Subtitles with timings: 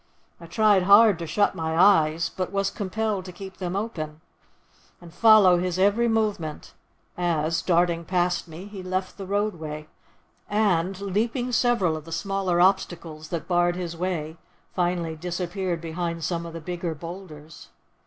[0.39, 4.19] I tried hard to shut my eyes, but was compelled to keep them open,
[4.99, 6.73] and follow his every movement
[7.15, 9.87] as, darting past me, he left the roadway,
[10.49, 14.37] and, leaping several of the smaller obstacles that barred his way,
[14.73, 17.69] finally disappeared behind some of the bigger boulders.